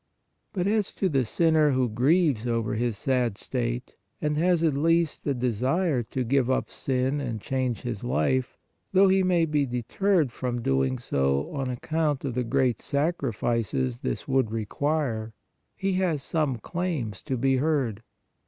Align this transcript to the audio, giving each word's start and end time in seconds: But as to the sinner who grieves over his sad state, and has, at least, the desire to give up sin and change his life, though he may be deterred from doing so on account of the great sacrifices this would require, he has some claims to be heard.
But 0.51 0.65
as 0.65 0.95
to 0.95 1.09
the 1.09 1.23
sinner 1.23 1.73
who 1.73 1.87
grieves 1.87 2.47
over 2.47 2.73
his 2.73 2.97
sad 2.97 3.37
state, 3.37 3.93
and 4.19 4.35
has, 4.35 4.63
at 4.63 4.73
least, 4.73 5.25
the 5.25 5.35
desire 5.35 6.01
to 6.01 6.23
give 6.23 6.49
up 6.49 6.71
sin 6.71 7.19
and 7.21 7.39
change 7.39 7.81
his 7.81 8.03
life, 8.03 8.57
though 8.93 9.09
he 9.09 9.21
may 9.21 9.45
be 9.45 9.67
deterred 9.67 10.31
from 10.31 10.63
doing 10.63 10.97
so 10.97 11.53
on 11.53 11.69
account 11.69 12.25
of 12.25 12.33
the 12.33 12.43
great 12.43 12.79
sacrifices 12.79 13.99
this 13.99 14.27
would 14.27 14.49
require, 14.49 15.35
he 15.75 15.93
has 15.93 16.23
some 16.23 16.57
claims 16.57 17.21
to 17.21 17.37
be 17.37 17.57
heard. 17.57 18.01